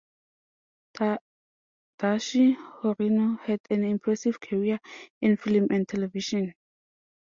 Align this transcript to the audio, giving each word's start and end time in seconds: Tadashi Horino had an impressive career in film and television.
Tadashi 0.97 2.57
Horino 2.79 3.37
had 3.41 3.59
an 3.69 3.83
impressive 3.83 4.39
career 4.39 4.79
in 5.21 5.37
film 5.37 5.67
and 5.69 5.87
television. 5.87 6.55